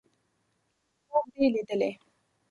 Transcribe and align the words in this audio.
_خوب 1.07 1.25
دې 1.33 1.45
ليدلی! 1.53 1.91